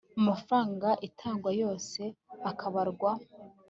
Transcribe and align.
amafaranga 0.19 0.89
itanga 1.07 1.49
yose 1.61 2.01
akabarwa 2.51 3.11